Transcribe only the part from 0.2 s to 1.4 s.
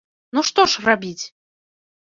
Ну што ж рабіць?